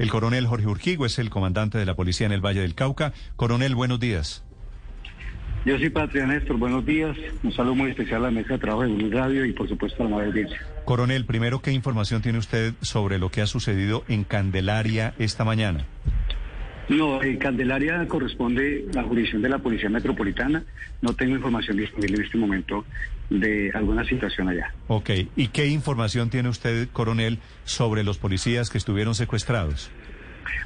El 0.00 0.08
coronel 0.08 0.46
Jorge 0.46 0.66
Urquigo 0.66 1.04
es 1.04 1.18
el 1.18 1.28
comandante 1.28 1.76
de 1.76 1.84
la 1.84 1.94
policía 1.94 2.24
en 2.24 2.32
el 2.32 2.40
Valle 2.40 2.62
del 2.62 2.74
Cauca. 2.74 3.12
Coronel, 3.36 3.74
buenos 3.74 4.00
días. 4.00 4.42
Yo 5.66 5.76
soy 5.76 5.90
Patria 5.90 6.26
Néstor, 6.26 6.56
buenos 6.56 6.86
días. 6.86 7.14
Un 7.42 7.52
saludo 7.52 7.74
muy 7.74 7.90
especial 7.90 8.24
a 8.24 8.28
la 8.28 8.30
mesa 8.30 8.54
de 8.54 8.60
trabajo 8.60 8.84
de 8.84 8.94
Blue 8.94 9.10
Radio 9.10 9.44
y 9.44 9.52
por 9.52 9.68
supuesto 9.68 10.02
a 10.02 10.08
la 10.08 10.24
audiencia. 10.24 10.58
Coronel, 10.86 11.26
primero, 11.26 11.60
¿qué 11.60 11.72
información 11.72 12.22
tiene 12.22 12.38
usted 12.38 12.72
sobre 12.80 13.18
lo 13.18 13.28
que 13.28 13.42
ha 13.42 13.46
sucedido 13.46 14.02
en 14.08 14.24
Candelaria 14.24 15.12
esta 15.18 15.44
mañana? 15.44 15.84
No, 16.90 17.22
en 17.22 17.36
Candelaria 17.36 18.04
corresponde 18.08 18.84
la 18.92 19.04
jurisdicción 19.04 19.42
de 19.42 19.48
la 19.48 19.58
Policía 19.58 19.88
Metropolitana. 19.88 20.64
No 21.00 21.14
tengo 21.14 21.36
información 21.36 21.76
disponible 21.76 22.16
en 22.16 22.22
este 22.24 22.36
momento 22.36 22.84
de 23.30 23.70
alguna 23.72 24.04
situación 24.04 24.48
allá. 24.48 24.74
Ok, 24.88 25.10
¿y 25.36 25.48
qué 25.48 25.68
información 25.68 26.30
tiene 26.30 26.48
usted, 26.48 26.88
coronel, 26.92 27.38
sobre 27.62 28.02
los 28.02 28.18
policías 28.18 28.70
que 28.70 28.78
estuvieron 28.78 29.14
secuestrados? 29.14 29.88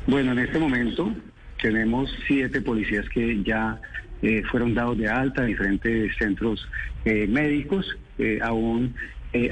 Bueno, 0.07 0.33
en 0.33 0.39
este 0.39 0.59
momento 0.59 1.13
tenemos 1.61 2.11
siete 2.27 2.63
policías 2.63 3.07
que 3.11 3.43
ya 3.43 3.79
eh, 4.23 4.43
fueron 4.51 4.73
dados 4.73 4.97
de 4.97 5.11
alta 5.11 5.43
en 5.43 5.49
diferentes 5.49 6.17
centros 6.17 6.67
eh, 7.05 7.27
médicos. 7.27 7.99
Eh, 8.19 8.39
aún 8.41 8.95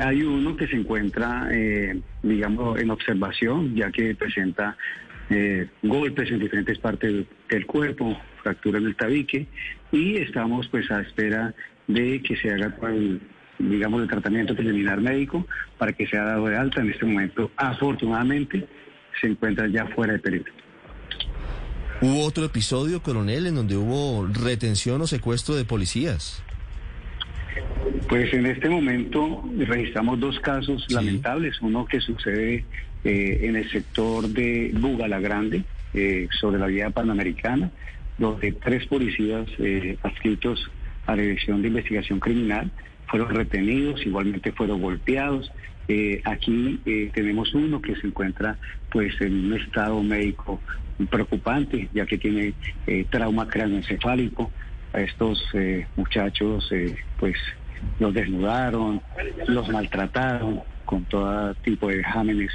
hay 0.01 0.23
uno 0.23 0.57
que 0.57 0.69
se 0.69 0.77
encuentra, 0.77 1.49
digamos, 2.23 2.79
en 2.79 2.89
observación, 2.93 3.75
ya 3.75 3.91
que 3.91 4.15
presenta 4.15 4.77
golpes 5.83 6.31
en 6.31 6.39
diferentes 6.39 6.79
partes 6.79 7.27
del 7.49 7.67
cuerpo, 7.67 8.17
fractura 8.43 8.79
en 8.79 8.87
el 8.87 8.97
tabique, 8.97 9.47
y 9.91 10.17
estamos 10.17 10.69
pues 10.69 10.91
a 10.91 11.01
espera 11.01 11.55
de 11.87 12.23
que 12.23 12.37
se 12.37 12.51
haga 12.51 12.75
el, 12.89 13.21
digamos, 13.59 14.03
el 14.03 14.09
tratamiento 14.09 14.55
preliminar 14.55 15.01
médico 15.01 15.47
para 15.79 15.93
que 15.93 16.07
sea 16.07 16.25
dado 16.25 16.47
de 16.47 16.57
alta. 16.57 16.81
En 16.81 16.91
este 16.91 17.05
momento, 17.05 17.51
afortunadamente, 17.57 18.67
se 19.21 19.29
encuentra 19.29 19.67
ya 19.69 19.87
fuera 19.87 20.15
de 20.15 20.19
peligro. 20.19 20.53
¿Hubo 22.01 22.25
otro 22.25 22.45
episodio, 22.45 23.01
coronel, 23.01 23.47
en 23.47 23.55
donde 23.55 23.77
hubo 23.77 24.27
retención 24.27 25.01
o 25.03 25.07
secuestro 25.07 25.55
de 25.55 25.65
policías? 25.65 26.43
Pues 28.09 28.33
en 28.35 28.47
este 28.47 28.69
momento 28.69 29.45
registramos 29.57 30.19
dos 30.19 30.39
casos 30.41 30.85
lamentables. 30.91 31.61
Uno 31.61 31.85
que 31.85 32.01
sucede 32.01 32.65
eh, 33.05 33.41
en 33.43 33.57
el 33.57 33.71
sector 33.71 34.29
de 34.29 34.73
Bugala 34.75 35.21
Grande, 35.21 35.65
eh, 35.95 36.29
sobre 36.41 36.59
la 36.59 36.67
vía 36.67 36.91
panamericana, 36.91 37.71
donde 38.19 38.53
tres 38.53 38.87
policías 38.87 39.47
eh, 39.59 39.97
adscritos 40.03 40.71
a 41.07 41.17
la 41.17 41.23
Dirección 41.23 41.63
de 41.63 41.69
Investigación 41.69 42.21
Criminal 42.21 42.71
fueron 43.07 43.35
retenidos, 43.35 44.05
igualmente 44.07 44.53
fueron 44.53 44.81
golpeados. 44.81 45.51
aquí 46.25 46.81
tenemos 47.13 47.53
uno 47.55 47.83
que 47.83 47.95
se 47.97 48.07
encuentra 48.07 48.57
pues 48.91 49.21
en 49.21 49.47
un 49.47 49.61
estado 49.61 50.03
médico 50.03 50.61
preocupante, 51.07 51.89
ya 51.93 52.07
que 52.07 52.19
tiene 52.19 52.55
eh, 52.87 53.07
trauma 53.11 53.49
craneoencefálico. 53.49 54.51
A 54.93 55.01
estos 55.01 55.43
eh, 55.55 55.87
muchachos, 55.97 56.69
eh, 56.71 56.95
pues, 57.19 57.35
los 57.99 58.13
desnudaron, 58.13 59.01
los 59.49 59.67
maltrataron 59.71 60.61
con 60.85 61.05
todo 61.07 61.55
tipo 61.55 61.89
de 61.89 62.01
exámenes 62.01 62.51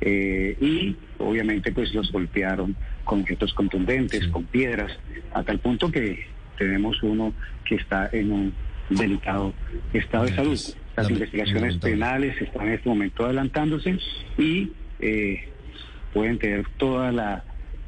y, 0.00 0.96
obviamente, 1.18 1.72
pues, 1.72 1.94
los 1.94 2.10
golpearon 2.10 2.76
con 3.04 3.20
objetos 3.20 3.52
contundentes, 3.54 4.26
con 4.28 4.44
piedras, 4.44 4.92
a 5.32 5.42
tal 5.42 5.58
punto 5.58 5.90
que 5.90 6.24
tenemos 6.58 7.02
uno 7.02 7.32
que 7.64 7.76
está 7.76 8.08
en 8.12 8.32
un 8.32 8.54
delicado 8.90 9.52
estado 9.92 10.24
de 10.24 10.34
salud. 10.34 10.58
Las 10.96 11.10
investigaciones 11.10 11.76
penales 11.76 12.40
están 12.40 12.68
en 12.68 12.74
este 12.74 12.88
momento 12.88 13.24
adelantándose 13.24 13.98
y 14.36 14.70
pueden 16.12 16.38
tener 16.38 16.66
toda 16.76 17.12
la 17.12 17.44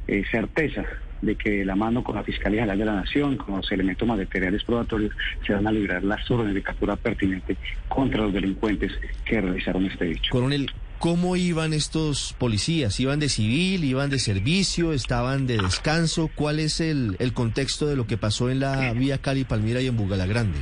eh, 0.08 0.24
certeza 0.30 0.84
de 1.20 1.36
que 1.36 1.64
la 1.64 1.76
mano 1.76 2.02
con 2.02 2.16
la 2.16 2.24
Fiscalía 2.24 2.62
General 2.62 2.78
de 2.78 2.84
la 2.84 2.94
Nación, 2.96 3.36
con 3.36 3.56
los 3.56 3.70
elementos 3.70 4.06
materiales 4.08 4.64
probatorios, 4.64 5.14
se 5.46 5.52
van 5.52 5.66
a 5.68 5.72
librar 5.72 6.02
las 6.02 6.28
órdenes 6.28 6.54
de 6.54 6.62
captura 6.62 6.96
pertinentes 6.96 7.56
contra 7.88 8.22
los 8.22 8.32
delincuentes 8.32 8.90
que 9.24 9.40
realizaron 9.40 9.86
este 9.86 10.10
hecho. 10.10 10.32
Coronel, 10.32 10.68
¿cómo 11.02 11.34
iban 11.34 11.72
estos 11.72 12.32
policías? 12.38 13.00
¿Iban 13.00 13.18
de 13.18 13.28
civil, 13.28 13.82
iban 13.82 14.08
de 14.08 14.20
servicio, 14.20 14.92
estaban 14.92 15.48
de 15.48 15.56
descanso? 15.56 16.30
¿Cuál 16.32 16.60
es 16.60 16.80
el, 16.80 17.16
contexto 17.34 17.88
de 17.88 17.96
lo 17.96 18.06
que 18.06 18.16
pasó 18.16 18.50
en 18.50 18.60
la 18.60 18.92
vía 18.92 19.18
Cali-Palmira 19.18 19.80
y 19.80 19.88
en 19.88 19.96
Bugalagrande? 19.96 20.60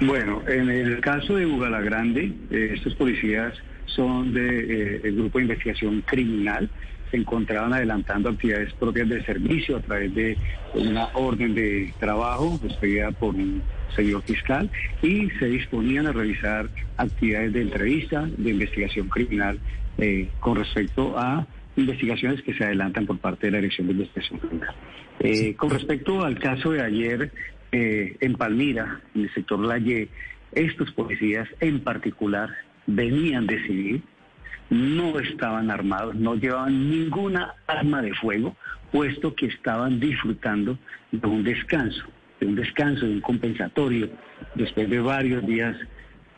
Bueno, 0.00 0.42
en 0.46 0.68
el 0.68 1.00
caso 1.00 1.36
de 1.36 1.46
Bugalagrande, 1.46 2.30
eh, 2.50 2.72
estos 2.74 2.94
policías 2.96 3.54
son 3.86 4.34
del 4.34 4.68
de, 4.68 5.08
eh, 5.08 5.12
grupo 5.12 5.38
de 5.38 5.44
investigación 5.44 6.02
criminal 6.02 6.68
se 7.10 7.16
encontraban 7.16 7.72
adelantando 7.72 8.28
actividades 8.28 8.72
propias 8.74 9.08
de 9.08 9.24
servicio 9.24 9.76
a 9.76 9.80
través 9.80 10.14
de 10.14 10.36
una 10.74 11.08
orden 11.14 11.54
de 11.54 11.92
trabajo 11.98 12.60
expedida 12.64 13.10
por 13.12 13.34
un 13.34 13.62
señor 13.94 14.22
fiscal 14.22 14.70
y 15.02 15.30
se 15.38 15.46
disponían 15.46 16.06
a 16.06 16.12
realizar 16.12 16.68
actividades 16.96 17.52
de 17.52 17.62
entrevista, 17.62 18.28
de 18.36 18.50
investigación 18.50 19.08
criminal 19.08 19.58
eh, 19.98 20.28
con 20.40 20.56
respecto 20.56 21.18
a 21.18 21.46
investigaciones 21.76 22.42
que 22.42 22.54
se 22.54 22.64
adelantan 22.64 23.06
por 23.06 23.18
parte 23.18 23.46
de 23.46 23.52
la 23.52 23.58
Dirección 23.58 23.86
de 23.86 23.92
Investigación 23.94 24.38
Criminal. 24.40 24.74
Eh, 25.20 25.54
con 25.54 25.70
respecto 25.70 26.24
al 26.24 26.38
caso 26.38 26.72
de 26.72 26.82
ayer 26.82 27.32
eh, 27.72 28.16
en 28.20 28.34
Palmira, 28.34 29.00
en 29.14 29.22
el 29.22 29.34
sector 29.34 29.60
Laye, 29.60 30.08
estos 30.52 30.90
policías 30.92 31.48
en 31.60 31.80
particular 31.80 32.50
venían 32.86 33.46
de 33.46 33.62
civil, 33.66 34.02
no 34.70 35.18
estaban 35.18 35.70
armados, 35.70 36.14
no 36.14 36.34
llevaban 36.34 36.90
ninguna 36.90 37.54
arma 37.66 38.02
de 38.02 38.14
fuego, 38.14 38.56
puesto 38.92 39.34
que 39.34 39.46
estaban 39.46 40.00
disfrutando 40.00 40.78
de 41.12 41.26
un 41.26 41.44
descanso, 41.44 42.04
de 42.40 42.46
un 42.46 42.54
descanso, 42.54 43.06
de 43.06 43.12
un 43.12 43.20
compensatorio, 43.20 44.10
después 44.54 44.88
de 44.88 45.00
varios 45.00 45.46
días, 45.46 45.76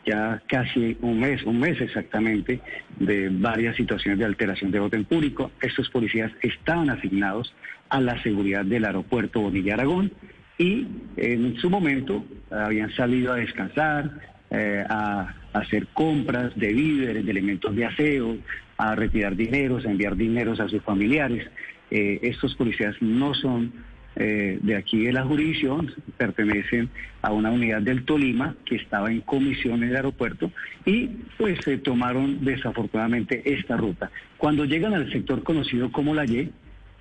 ya 0.05 0.41
casi 0.47 0.97
un 1.01 1.19
mes, 1.19 1.43
un 1.43 1.59
mes 1.59 1.79
exactamente, 1.79 2.61
de 2.99 3.29
varias 3.29 3.75
situaciones 3.75 4.19
de 4.19 4.25
alteración 4.25 4.71
de 4.71 4.79
orden 4.79 5.05
público. 5.05 5.51
Estos 5.61 5.89
policías 5.89 6.31
estaban 6.41 6.89
asignados 6.89 7.53
a 7.89 8.01
la 8.01 8.21
seguridad 8.23 8.65
del 8.65 8.85
aeropuerto 8.85 9.41
Bonilla 9.41 9.75
Aragón 9.75 10.11
y 10.57 10.87
en 11.17 11.57
su 11.57 11.69
momento 11.69 12.25
habían 12.49 12.91
salido 12.91 13.33
a 13.33 13.37
descansar, 13.37 14.11
eh, 14.51 14.83
a 14.87 15.33
hacer 15.53 15.87
compras 15.87 16.51
de 16.55 16.73
víveres, 16.73 17.25
de 17.25 17.31
elementos 17.31 17.75
de 17.75 17.85
aseo, 17.85 18.37
a 18.77 18.95
retirar 18.95 19.35
dineros, 19.35 19.85
a 19.85 19.91
enviar 19.91 20.15
dineros 20.15 20.59
a 20.59 20.67
sus 20.67 20.81
familiares. 20.83 21.49
Eh, 21.89 22.19
estos 22.23 22.55
policías 22.55 22.95
no 23.01 23.33
son 23.33 23.71
eh, 24.15 24.59
de 24.61 24.75
aquí 24.75 25.05
de 25.05 25.13
la 25.13 25.23
jurisdicción, 25.23 25.93
pertenecen 26.17 26.89
a 27.21 27.31
una 27.31 27.49
unidad 27.49 27.81
del 27.81 28.03
Tolima 28.03 28.55
que 28.65 28.75
estaba 28.75 29.09
en 29.09 29.21
comisión 29.21 29.83
en 29.83 29.89
el 29.89 29.95
aeropuerto 29.95 30.51
y 30.85 31.07
pues 31.37 31.59
se 31.63 31.77
tomaron 31.77 32.43
desafortunadamente 32.43 33.41
esta 33.45 33.77
ruta. 33.77 34.11
Cuando 34.37 34.65
llegan 34.65 34.93
al 34.93 35.09
sector 35.13 35.43
conocido 35.43 35.91
como 35.93 36.13
la 36.13 36.25
Y, 36.25 36.51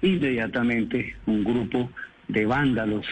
inmediatamente 0.03 1.17
un 1.27 1.43
grupo 1.43 1.91
de 2.29 2.47
vándalos 2.47 3.07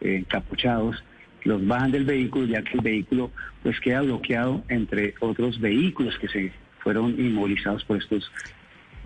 eh, 0.00 0.16
encapuchados 0.16 1.04
los 1.44 1.66
bajan 1.66 1.92
del 1.92 2.04
vehículo 2.04 2.46
ya 2.46 2.62
que 2.62 2.74
el 2.74 2.80
vehículo 2.80 3.30
pues 3.62 3.78
queda 3.80 4.02
bloqueado 4.02 4.64
entre 4.68 5.14
otros 5.20 5.60
vehículos 5.60 6.18
que 6.18 6.28
se 6.28 6.52
fueron 6.80 7.10
inmovilizados 7.18 7.84
por 7.84 7.98
estos 7.98 8.30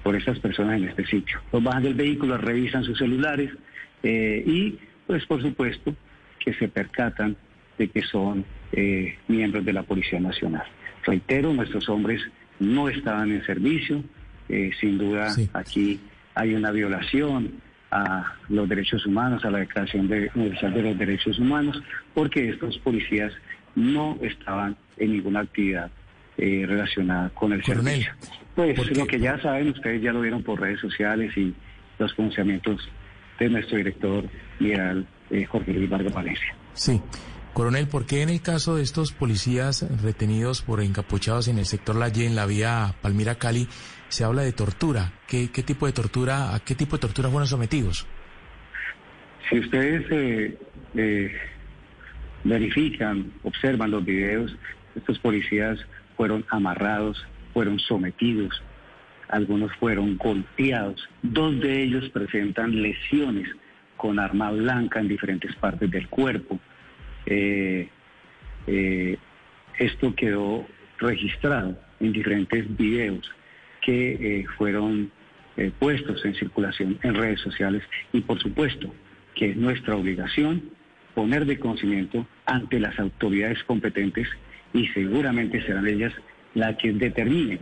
por 0.02 0.14
estas 0.14 0.38
personas 0.38 0.80
en 0.80 0.88
este 0.88 1.04
sitio. 1.06 1.40
Los 1.52 1.62
bajan 1.62 1.82
del 1.82 1.94
vehículo, 1.94 2.38
revisan 2.38 2.84
sus 2.84 2.98
celulares 2.98 3.50
eh, 4.02 4.42
y 4.46 4.78
pues 5.06 5.26
por 5.26 5.42
supuesto 5.42 5.94
que 6.38 6.54
se 6.54 6.68
percatan 6.68 7.36
de 7.76 7.88
que 7.88 8.02
son 8.02 8.44
eh, 8.72 9.16
miembros 9.26 9.64
de 9.64 9.72
la 9.72 9.82
Policía 9.82 10.20
Nacional. 10.20 10.64
Reitero, 11.04 11.52
nuestros 11.52 11.88
hombres 11.88 12.22
no 12.60 12.88
estaban 12.88 13.32
en 13.32 13.44
servicio, 13.44 14.02
eh, 14.48 14.70
sin 14.80 14.98
duda 14.98 15.34
aquí 15.52 16.00
hay 16.34 16.54
una 16.54 16.70
violación 16.70 17.60
a 17.90 18.34
los 18.48 18.68
derechos 18.68 19.04
humanos, 19.06 19.44
a 19.44 19.50
la 19.50 19.58
Declaración 19.58 20.10
Universal 20.34 20.74
de 20.74 20.82
los 20.82 20.98
Derechos 20.98 21.38
Humanos, 21.38 21.82
porque 22.14 22.50
estos 22.50 22.78
policías 22.78 23.32
no 23.74 24.18
estaban 24.20 24.76
en 24.96 25.12
ninguna 25.12 25.40
actividad 25.40 25.90
eh, 26.36 26.64
relacionada 26.66 27.30
con 27.30 27.52
el 27.52 27.62
Coronel, 27.62 28.04
servicio. 28.04 28.12
Pues 28.54 28.96
lo 28.96 29.06
que 29.06 29.18
ya 29.18 29.40
saben, 29.40 29.70
ustedes 29.70 30.02
ya 30.02 30.12
lo 30.12 30.20
vieron 30.20 30.42
por 30.42 30.60
redes 30.60 30.80
sociales 30.80 31.36
y 31.36 31.54
los 31.98 32.12
pronunciamientos 32.14 32.88
de 33.38 33.48
nuestro 33.48 33.76
director 33.76 34.24
general 34.58 35.06
eh, 35.30 35.44
Jorge 35.44 35.72
Luis 35.72 35.88
Vargas 35.88 36.12
Valencia. 36.12 36.54
Sí. 36.74 37.00
Coronel, 37.58 37.88
¿por 37.88 38.06
qué 38.06 38.22
en 38.22 38.28
el 38.28 38.40
caso 38.40 38.76
de 38.76 38.84
estos 38.84 39.10
policías 39.10 39.84
retenidos 40.00 40.62
por 40.62 40.80
encapuchados 40.80 41.48
en 41.48 41.58
el 41.58 41.64
sector 41.64 41.96
La 41.96 42.06
Y, 42.06 42.24
en 42.24 42.36
la 42.36 42.46
vía 42.46 42.94
Palmira-Cali, 43.02 43.66
se 44.06 44.22
habla 44.22 44.42
de 44.42 44.52
tortura? 44.52 45.14
¿Qué, 45.26 45.50
¿Qué 45.50 45.64
tipo 45.64 45.84
de 45.84 45.92
tortura, 45.92 46.54
a 46.54 46.60
qué 46.60 46.76
tipo 46.76 46.94
de 46.94 47.00
tortura 47.00 47.28
fueron 47.28 47.48
sometidos? 47.48 48.06
Si 49.50 49.58
ustedes 49.58 50.06
eh, 50.08 50.56
eh, 50.94 51.32
verifican, 52.44 53.32
observan 53.42 53.90
los 53.90 54.04
videos, 54.04 54.56
estos 54.94 55.18
policías 55.18 55.80
fueron 56.16 56.44
amarrados, 56.50 57.26
fueron 57.52 57.80
sometidos, 57.80 58.62
algunos 59.30 59.74
fueron 59.80 60.16
golpeados, 60.16 61.08
dos 61.24 61.58
de 61.58 61.82
ellos 61.82 62.08
presentan 62.10 62.80
lesiones 62.80 63.48
con 63.96 64.20
arma 64.20 64.52
blanca 64.52 65.00
en 65.00 65.08
diferentes 65.08 65.56
partes 65.56 65.90
del 65.90 66.06
cuerpo. 66.06 66.60
Eh, 67.30 67.88
eh, 68.66 69.18
esto 69.78 70.14
quedó 70.14 70.66
registrado 70.98 71.78
en 72.00 72.12
diferentes 72.12 72.76
videos 72.76 73.30
que 73.82 74.12
eh, 74.12 74.46
fueron 74.56 75.10
puestos 75.80 76.24
en 76.24 76.36
circulación 76.36 77.00
en 77.02 77.16
redes 77.16 77.40
sociales 77.40 77.82
y 78.12 78.20
por 78.20 78.38
supuesto 78.38 78.94
que 79.34 79.50
es 79.50 79.56
nuestra 79.56 79.96
obligación 79.96 80.70
poner 81.16 81.46
de 81.46 81.58
conocimiento 81.58 82.24
ante 82.46 82.78
las 82.78 82.96
autoridades 83.00 83.64
competentes 83.64 84.28
y 84.72 84.86
seguramente 84.88 85.60
serán 85.62 85.88
ellas 85.88 86.12
las 86.54 86.76
que 86.76 86.92
determinen 86.92 87.58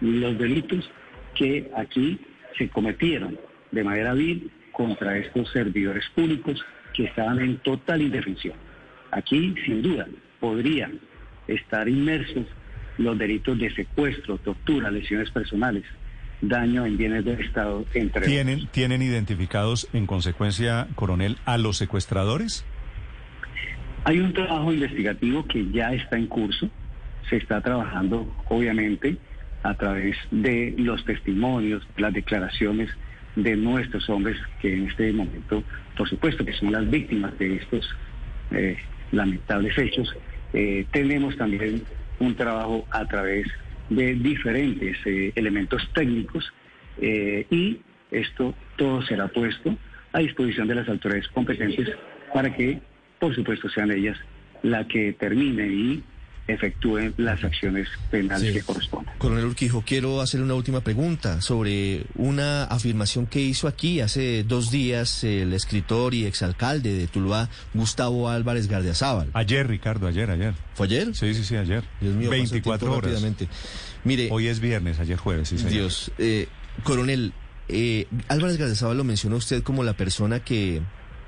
los 0.00 0.38
delitos 0.38 0.90
que 1.34 1.70
aquí 1.76 2.18
se 2.56 2.70
cometieron 2.70 3.38
de 3.70 3.84
manera 3.84 4.14
vil 4.14 4.50
contra 4.72 5.18
estos 5.18 5.50
servidores 5.50 6.08
públicos 6.14 6.64
que 6.98 7.04
estaban 7.04 7.38
en 7.38 7.58
total 7.58 8.02
indefensión. 8.02 8.56
Aquí, 9.12 9.54
sin 9.64 9.82
duda, 9.82 10.08
podrían 10.40 10.98
estar 11.46 11.88
inmersos 11.88 12.44
los 12.96 13.16
delitos 13.16 13.56
de 13.56 13.72
secuestro, 13.72 14.36
tortura, 14.38 14.90
lesiones 14.90 15.30
personales, 15.30 15.84
daño 16.40 16.84
en 16.84 16.96
bienes 16.96 17.24
del 17.24 17.40
Estado, 17.40 17.84
entre 17.94 18.22
otros. 18.22 18.26
¿Tienen, 18.26 18.66
¿Tienen 18.72 19.02
identificados 19.02 19.88
en 19.92 20.06
consecuencia, 20.06 20.88
coronel, 20.96 21.36
a 21.44 21.56
los 21.56 21.76
secuestradores? 21.76 22.64
Hay 24.02 24.18
un 24.18 24.32
trabajo 24.32 24.72
investigativo 24.72 25.46
que 25.46 25.70
ya 25.70 25.92
está 25.92 26.18
en 26.18 26.26
curso, 26.26 26.68
se 27.30 27.36
está 27.36 27.60
trabajando 27.60 28.26
obviamente 28.48 29.18
a 29.62 29.74
través 29.74 30.16
de 30.32 30.74
los 30.76 31.04
testimonios, 31.04 31.86
las 31.96 32.12
declaraciones 32.12 32.90
de 33.36 33.54
nuestros 33.54 34.10
hombres 34.10 34.36
que 34.60 34.74
en 34.74 34.88
este 34.88 35.12
momento, 35.12 35.62
por 35.98 36.08
supuesto, 36.08 36.44
que 36.44 36.52
son 36.52 36.70
las 36.70 36.88
víctimas 36.88 37.36
de 37.38 37.56
estos 37.56 37.86
eh, 38.52 38.76
lamentables 39.10 39.76
hechos. 39.76 40.14
Eh, 40.52 40.86
tenemos 40.92 41.36
también 41.36 41.82
un 42.20 42.34
trabajo 42.36 42.86
a 42.90 43.04
través 43.04 43.46
de 43.90 44.14
diferentes 44.14 44.96
eh, 45.04 45.32
elementos 45.34 45.82
técnicos 45.92 46.50
y 47.00 47.78
esto 48.10 48.52
todo 48.76 49.02
será 49.02 49.28
puesto 49.28 49.76
a 50.12 50.18
disposición 50.18 50.66
de 50.66 50.74
las 50.74 50.88
autoridades 50.88 51.28
competentes 51.28 51.88
para 52.34 52.52
que, 52.52 52.80
por 53.20 53.32
supuesto, 53.36 53.68
sean 53.68 53.92
ellas 53.92 54.18
las 54.64 54.86
que 54.88 55.12
terminen 55.12 55.72
y 55.72 56.02
efectúen 56.48 57.14
las 57.18 57.44
acciones 57.44 57.86
penales 58.10 58.48
Sí. 58.48 58.54
que 58.54 58.62
correspondan. 58.62 59.14
Coronel 59.18 59.44
Urquijo, 59.44 59.84
quiero 59.86 60.20
hacer 60.22 60.40
una 60.42 60.54
última 60.54 60.80
pregunta 60.80 61.40
sobre 61.42 62.04
una 62.16 62.64
afirmación 62.64 63.26
que 63.26 63.40
hizo 63.40 63.68
aquí 63.68 64.00
hace 64.00 64.44
dos 64.44 64.70
días 64.70 65.22
el 65.24 65.52
escritor 65.52 66.14
y 66.14 66.24
exalcalde 66.24 66.94
de 66.94 67.06
Tuluá, 67.06 67.48
Gustavo 67.74 68.28
Álvarez 68.30 68.66
Gardiazabal. 68.66 69.28
Ayer, 69.34 69.68
Ricardo, 69.68 70.06
ayer, 70.06 70.30
ayer. 70.30 70.54
¿Fue 70.74 70.86
ayer? 70.86 71.14
Sí, 71.14 71.34
sí, 71.34 71.44
sí, 71.44 71.54
ayer. 71.56 71.84
Dios 72.00 72.14
mío, 72.14 72.30
pasa 72.30 72.42
el 72.42 72.48
24 72.50 72.78
tiempo 72.78 72.96
horas. 72.96 73.10
rápidamente. 73.12 73.48
Mire, 74.04 74.28
Hoy 74.30 74.46
es 74.46 74.58
viernes, 74.60 74.98
ayer 75.00 75.18
jueves, 75.18 75.48
sí, 75.50 75.58
señor. 75.58 75.72
Dios, 75.72 76.12
eh, 76.18 76.48
coronel, 76.82 77.32
eh, 77.68 78.06
Álvarez 78.28 78.56
Gardiazabal 78.56 78.96
lo 78.96 79.04
mencionó 79.04 79.36
usted 79.36 79.62
como 79.62 79.84
la 79.84 79.92
persona 79.92 80.40
que, 80.40 80.80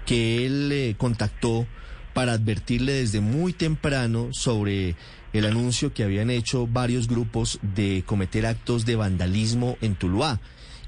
que 0.06 0.46
él 0.46 0.70
eh, 0.72 0.94
contactó 0.96 1.66
para 2.12 2.32
advertirle 2.32 2.92
desde 2.92 3.20
muy 3.20 3.52
temprano 3.52 4.28
sobre 4.32 4.96
el 5.32 5.44
anuncio 5.44 5.92
que 5.92 6.02
habían 6.02 6.30
hecho 6.30 6.66
varios 6.66 7.08
grupos 7.08 7.58
de 7.62 8.02
cometer 8.04 8.46
actos 8.46 8.86
de 8.86 8.96
vandalismo 8.96 9.76
en 9.80 9.94
Tuluá. 9.94 10.40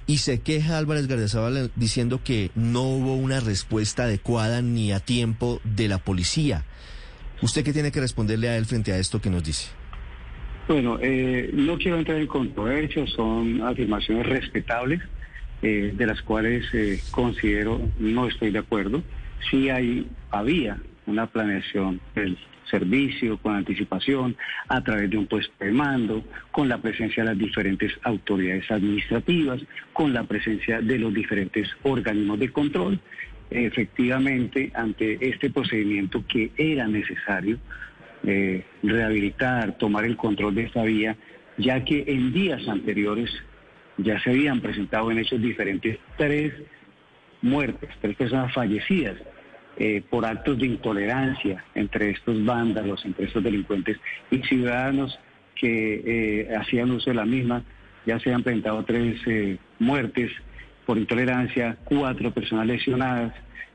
Y 0.06 0.18
se 0.18 0.40
queja 0.40 0.78
Álvarez 0.78 1.06
Gardiazabal 1.06 1.70
diciendo 1.76 2.20
que 2.24 2.50
no 2.54 2.82
hubo 2.82 3.14
una 3.14 3.38
respuesta 3.38 4.04
adecuada 4.04 4.60
ni 4.60 4.92
a 4.92 4.98
tiempo 4.98 5.60
de 5.62 5.88
la 5.88 5.98
policía. 5.98 6.64
¿Usted 7.40 7.64
qué 7.64 7.72
tiene 7.72 7.92
que 7.92 8.00
responderle 8.00 8.48
a 8.48 8.56
él 8.56 8.66
frente 8.66 8.92
a 8.92 8.98
esto 8.98 9.20
que 9.20 9.30
nos 9.30 9.44
dice? 9.44 9.68
Bueno, 10.68 10.98
eh, 11.00 11.50
no 11.52 11.76
quiero 11.76 11.98
entrar 11.98 12.18
en 12.18 12.26
controversia, 12.26 13.06
son 13.08 13.62
afirmaciones 13.62 14.26
respetables, 14.26 15.00
eh, 15.60 15.92
de 15.96 16.06
las 16.06 16.22
cuales 16.22 16.64
eh, 16.72 17.00
considero 17.10 17.80
no 17.98 18.28
estoy 18.28 18.50
de 18.50 18.58
acuerdo. 18.58 19.02
Sí 19.50 19.70
hay, 19.70 20.08
había 20.30 20.78
una 21.06 21.26
planeación 21.26 22.00
del 22.14 22.36
servicio 22.70 23.36
con 23.38 23.54
anticipación, 23.56 24.36
a 24.68 24.82
través 24.82 25.10
de 25.10 25.18
un 25.18 25.26
puesto 25.26 25.52
de 25.60 25.70
mando, 25.72 26.24
con 26.50 26.68
la 26.68 26.78
presencia 26.78 27.22
de 27.22 27.30
las 27.30 27.38
diferentes 27.38 27.92
autoridades 28.02 28.70
administrativas, 28.70 29.60
con 29.92 30.12
la 30.12 30.24
presencia 30.24 30.80
de 30.80 30.98
los 30.98 31.12
diferentes 31.12 31.68
organismos 31.82 32.38
de 32.38 32.50
control. 32.50 32.98
Efectivamente, 33.50 34.72
ante 34.74 35.18
este 35.28 35.50
procedimiento 35.50 36.24
que 36.26 36.50
era 36.56 36.88
necesario, 36.88 37.58
eh, 38.24 38.64
rehabilitar, 38.82 39.76
tomar 39.76 40.04
el 40.04 40.16
control 40.16 40.54
de 40.54 40.62
esta 40.62 40.82
vía, 40.84 41.16
ya 41.58 41.84
que 41.84 42.04
en 42.06 42.32
días 42.32 42.66
anteriores 42.68 43.30
ya 43.98 44.18
se 44.22 44.30
habían 44.30 44.60
presentado 44.60 45.10
en 45.10 45.18
hechos 45.18 45.42
diferentes 45.42 45.98
tres 46.16 46.54
muertes, 47.42 47.90
tres 48.00 48.16
personas 48.16 48.54
fallecidas 48.54 49.16
eh, 49.78 50.02
por 50.10 50.26
actos 50.26 50.58
de 50.58 50.66
intolerancia 50.66 51.64
entre 51.74 52.10
estos 52.10 52.44
vándalos, 52.44 53.02
entre 53.06 53.24
estos 53.24 53.42
delincuentes 53.42 53.98
y 54.30 54.38
ciudadanos 54.42 55.18
que 55.54 56.02
eh, 56.04 56.54
hacían 56.54 56.90
uso 56.90 57.08
de 57.08 57.16
la 57.16 57.24
misma. 57.24 57.64
Ya 58.04 58.18
se 58.20 58.34
han 58.34 58.42
presentado 58.42 58.84
tres 58.84 59.16
eh, 59.26 59.56
muertes 59.78 60.30
por 60.84 60.98
intolerancia, 60.98 61.78
cuatro 61.84 62.32
personas 62.32 62.66
lesionadas 62.66 63.32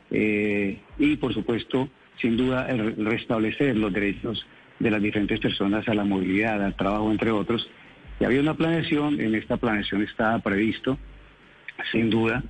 y, 0.09 1.17
por 1.17 1.33
supuesto, 1.33 1.89
sin 2.21 2.37
duda, 2.37 2.69
el 2.69 2.95
restablecer 3.05 3.75
los 3.75 3.91
derechos 3.91 4.45
de 4.79 4.91
las 4.91 5.01
diferentes 5.01 5.39
personas 5.39 5.87
a 5.89 5.93
la 5.93 6.05
movilidad, 6.05 6.63
al 6.63 6.75
trabajo, 6.75 7.11
entre 7.11 7.31
otros. 7.31 7.69
Y 8.19 8.23
había 8.23 8.39
una 8.39 8.53
planeación, 8.53 9.19
en 9.19 9.35
esta 9.35 9.57
planeación 9.57 10.03
estaba 10.03 10.39
previsto, 10.39 10.97
sin 11.91 12.09
duda, 12.09 12.43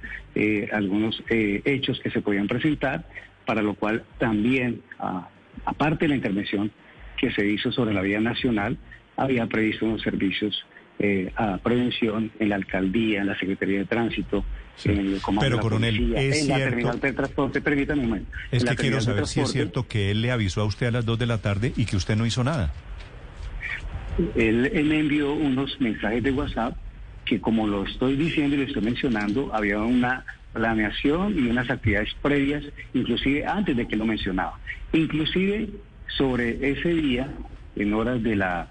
algunos 0.72 1.24
hechos 1.30 2.00
que 2.00 2.12
se 2.12 2.22
podían 2.22 2.48
presentar, 2.48 3.06
para 3.48 3.64
lo 3.64 3.74
cual 3.74 4.04
también, 4.20 4.82
a- 5.00 5.28
aparte 5.66 6.06
de 6.06 6.10
la 6.10 6.16
intervención 6.16 6.70
que 7.18 7.32
se 7.32 7.48
hizo 7.48 7.72
sobre 7.72 7.94
la 7.96 8.02
vía 8.02 8.20
nacional, 8.20 8.78
había 9.16 9.48
previsto 9.48 9.86
unos 9.88 10.02
servicios 10.04 10.64
eh, 11.00 11.32
a 11.36 11.58
prevención 11.60 12.32
en 12.40 12.50
la 12.50 12.56
alcaldía, 12.56 13.22
en 13.22 13.28
la 13.28 13.38
Secretaría 13.40 13.80
de 13.80 13.86
Tránsito, 13.86 14.44
Sí. 14.76 14.90
en 14.90 14.98
el 15.00 15.22
comando 15.22 15.42
Pero, 15.50 15.60
coronel, 15.62 15.96
policía, 15.96 16.22
es 16.22 16.42
en 16.42 16.48
la 16.50 16.56
cierto- 16.56 16.70
terminal 16.76 17.00
de 17.00 17.14
transporte, 17.14 17.62
permítame 17.62 18.02
un 18.02 18.10
momento. 18.10 18.32
Es 18.52 18.64
que 18.66 18.76
quiero 18.76 19.00
saber 19.02 19.26
si 19.28 19.40
es 19.42 19.52
cierto 19.52 19.88
que 19.88 20.12
él 20.12 20.22
le 20.22 20.32
avisó 20.32 20.62
a 20.62 20.66
usted 20.66 20.88
a 20.88 20.92
las 20.92 21.06
2 21.06 21.18
de 21.20 21.26
la 21.28 21.38
tarde 21.40 21.72
y 21.76 21.86
que 21.86 21.96
usted 21.98 22.16
no 22.16 22.26
hizo 22.26 22.44
nada. 22.44 22.74
Él, 24.36 24.70
él 24.74 24.86
me 24.86 25.00
envió 25.00 25.34
unos 25.34 25.80
mensajes 25.80 26.24
de 26.24 26.32
WhatsApp 26.32 26.76
que 27.26 27.40
como 27.40 27.68
lo 27.68 27.84
estoy 27.86 28.16
diciendo 28.16 28.56
y 28.56 28.60
lo 28.60 28.64
estoy 28.66 28.82
mencionando, 28.82 29.54
había 29.54 29.80
una 29.80 30.26
planeación 30.58 31.38
y 31.38 31.50
unas 31.50 31.70
actividades 31.70 32.16
previas, 32.22 32.64
inclusive 32.94 33.46
antes 33.46 33.78
de 33.78 33.88
que 33.88 33.96
lo 33.96 34.06
mencionaba. 34.06 34.60
Inclusive 34.92 35.70
sobre 36.18 36.72
ese 36.72 36.90
día, 36.90 37.30
en 37.76 37.94
horas 37.94 38.24
de 38.24 38.36
la 38.36 38.68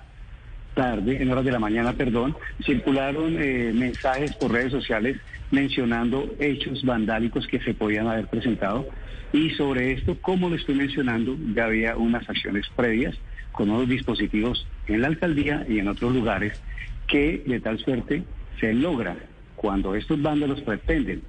tarde, 0.74 1.22
en 1.22 1.30
horas 1.30 1.44
de 1.44 1.52
la 1.52 1.60
mañana, 1.60 1.92
perdón, 1.92 2.36
circularon 2.64 3.36
eh, 3.38 3.72
mensajes 3.72 4.34
por 4.34 4.52
redes 4.52 4.72
sociales 4.72 5.16
mencionando 5.50 6.28
hechos 6.40 6.84
vandálicos 6.84 7.46
que 7.46 7.60
se 7.60 7.72
podían 7.72 8.08
haber 8.08 8.26
presentado. 8.26 8.88
Y 9.32 9.50
sobre 9.50 9.92
esto, 9.92 10.16
como 10.20 10.48
lo 10.48 10.56
estoy 10.56 10.74
mencionando, 10.74 11.36
ya 11.54 11.66
había 11.66 11.96
unas 11.96 12.28
acciones 12.28 12.66
previas 12.74 13.16
con 13.52 13.70
unos 13.70 13.88
dispositivos 13.88 14.66
en 14.88 15.02
la 15.02 15.06
alcaldía 15.06 15.64
y 15.68 15.78
en 15.78 15.88
otros 15.88 16.12
lugares 16.12 16.60
que 17.06 17.42
de 17.46 17.60
tal 17.60 17.78
suerte 17.78 18.24
se 18.60 18.74
logra 18.74 19.16
cuando 19.54 19.94
estos 19.94 20.20
vándalos 20.20 20.60
pretenden 20.62 21.22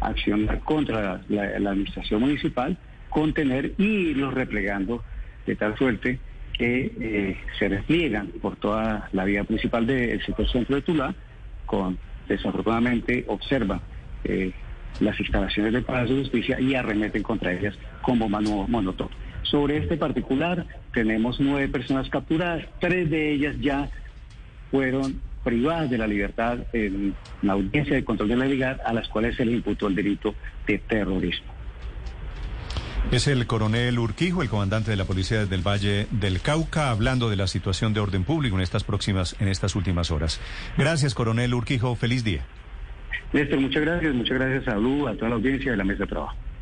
accionar 0.00 0.60
contra 0.60 1.20
la, 1.28 1.42
administración 1.70 2.20
municipal, 2.20 2.76
contener 3.08 3.72
y 3.78 4.10
irlos 4.10 4.34
replegando 4.34 5.02
de 5.46 5.56
tal 5.56 5.76
suerte 5.76 6.18
que 6.52 6.92
eh, 7.00 7.36
se 7.58 7.68
despliegan 7.68 8.28
por 8.42 8.56
toda 8.56 9.08
la 9.12 9.24
vía 9.24 9.44
principal 9.44 9.86
del 9.86 10.22
sector 10.24 10.48
centro 10.50 10.76
de 10.76 10.82
Tula, 10.82 11.14
con 11.66 11.98
desafortunadamente 12.28 13.24
observan 13.28 13.80
eh, 14.24 14.52
las 15.00 15.18
instalaciones 15.18 15.72
del 15.72 15.84
Palacio 15.84 16.16
de 16.16 16.22
Justicia 16.22 16.60
y 16.60 16.74
arremeten 16.74 17.22
contra 17.22 17.52
ellas 17.52 17.74
con 18.02 18.18
bomba 18.18 18.40
monotón. 18.40 19.08
Sobre 19.42 19.78
este 19.78 19.96
particular 19.96 20.66
tenemos 20.92 21.40
nueve 21.40 21.68
personas 21.68 22.08
capturadas, 22.08 22.64
tres 22.78 23.10
de 23.10 23.32
ellas 23.32 23.56
ya 23.60 23.88
fueron 24.70 25.20
privadas 25.42 25.90
de 25.90 25.98
la 25.98 26.06
libertad 26.06 26.58
en 26.72 27.14
la 27.42 27.54
audiencia 27.54 27.94
de 27.94 28.04
control 28.04 28.28
de 28.28 28.36
la 28.36 28.44
legalidad 28.44 28.80
a 28.84 28.92
las 28.92 29.08
cuales 29.08 29.36
se 29.36 29.44
les 29.44 29.54
imputó 29.54 29.88
el 29.88 29.94
delito 29.94 30.34
de 30.66 30.78
terrorismo. 30.78 31.52
Es 33.10 33.26
el 33.26 33.46
coronel 33.46 33.98
Urquijo, 33.98 34.42
el 34.42 34.48
comandante 34.48 34.90
de 34.90 34.96
la 34.96 35.04
policía 35.04 35.44
del 35.46 35.66
Valle 35.66 36.06
del 36.10 36.40
Cauca, 36.40 36.90
hablando 36.90 37.28
de 37.28 37.36
la 37.36 37.48
situación 37.48 37.92
de 37.92 38.00
orden 38.00 38.24
público 38.24 38.56
en 38.56 38.62
estas 38.62 38.84
próximas, 38.84 39.34
en 39.40 39.48
estas 39.48 39.74
últimas 39.74 40.10
horas. 40.10 40.40
Gracias, 40.76 41.14
coronel 41.14 41.54
Urquijo. 41.54 41.96
Feliz 41.96 42.22
día. 42.22 42.44
Néstor, 43.32 43.58
muchas 43.58 43.82
gracias. 43.82 44.14
Muchas 44.14 44.38
gracias 44.38 44.68
a 44.68 44.76
Lu, 44.76 45.08
a 45.08 45.14
toda 45.14 45.30
la 45.30 45.34
audiencia 45.36 45.72
de 45.72 45.76
la 45.76 45.84
mesa 45.84 46.04
de 46.04 46.08
trabajo. 46.08 46.36